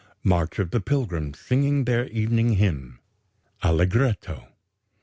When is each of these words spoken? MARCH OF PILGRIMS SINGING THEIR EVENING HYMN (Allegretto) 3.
MARCH 0.23 0.57
OF 0.57 0.71
PILGRIMS 0.83 1.37
SINGING 1.39 1.85
THEIR 1.85 2.07
EVENING 2.07 2.53
HYMN 2.55 2.97
(Allegretto) 3.61 4.35
3. 4.37 4.47